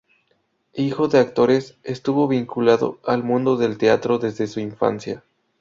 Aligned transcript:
Hijo 0.73 1.09
de 1.09 1.19
actores, 1.19 1.77
estuvo 1.83 2.27
vinculado 2.27 2.97
al 3.05 3.23
mundo 3.23 3.55
del 3.55 3.77
teatro 3.77 4.17
desde 4.17 4.47
su 4.47 4.59
infancia. 4.59 5.23